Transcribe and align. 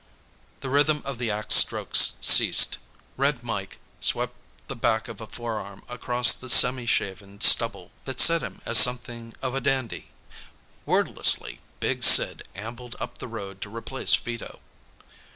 The 0.61 0.69
rhythm 0.71 1.03
of 1.05 1.19
the 1.19 1.29
axe 1.29 1.53
strokes 1.53 2.13
ceased. 2.21 2.79
Red 3.17 3.43
Mike 3.43 3.77
swept 3.99 4.33
the 4.67 4.75
back 4.75 5.07
of 5.07 5.21
a 5.21 5.27
forearm 5.27 5.83
across 5.87 6.33
the 6.33 6.49
semi 6.49 6.87
shaven 6.87 7.39
stubble 7.39 7.91
that 8.05 8.19
set 8.19 8.41
him 8.41 8.61
as 8.65 8.79
something 8.79 9.35
of 9.43 9.53
a 9.53 9.61
dandy. 9.61 10.09
Wordlessly, 10.87 11.59
big 11.79 12.03
Sid 12.03 12.47
ambled 12.55 12.95
up 12.99 13.19
the 13.19 13.27
road 13.27 13.61
to 13.61 13.69
replace 13.69 14.15
Vito. 14.15 14.59